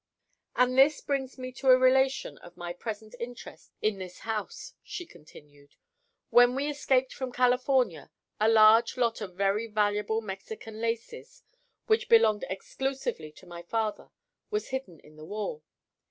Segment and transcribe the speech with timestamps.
[0.55, 5.05] "And this brings me to a relation of my present interest in this house," she
[5.05, 5.75] continued.
[6.31, 8.09] "When we escaped from California
[8.39, 11.43] a large lot of very valuable Mexican laces
[11.85, 14.09] which belonged exclusively to my father
[14.49, 15.63] was hidden in the wall.